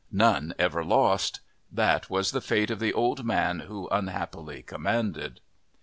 None 0.11 0.55
ever 0.57 0.83
lost. 0.83 1.41
That 1.71 2.09
was 2.09 2.31
the 2.31 2.41
fate 2.41 2.71
of 2.71 2.79
the 2.79 2.91
old 2.91 3.23
man 3.23 3.59
who 3.59 3.87
unhappily 3.89 4.63
commanded. 4.63 5.41